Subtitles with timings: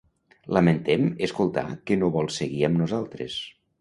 [0.55, 3.37] Lamentem escoltar que no vol seguir amb nosaltres.